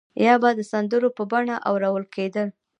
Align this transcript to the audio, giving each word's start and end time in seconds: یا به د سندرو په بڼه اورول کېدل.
یا 0.25 0.33
به 0.41 0.49
د 0.57 0.61
سندرو 0.71 1.09
په 1.17 1.23
بڼه 1.31 1.55
اورول 1.69 2.05
کېدل. 2.15 2.47